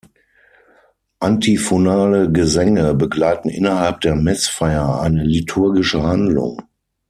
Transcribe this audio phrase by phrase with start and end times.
[1.19, 6.63] Antiphonale Gesänge begleiten innerhalb der Messfeier eine liturgische Handlung.